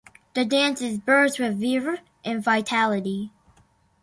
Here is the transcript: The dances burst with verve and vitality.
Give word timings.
The 0.33 0.45
dances 0.45 0.97
burst 0.97 1.37
with 1.39 1.59
verve 1.61 1.99
and 2.25 2.43
vitality. 2.43 3.29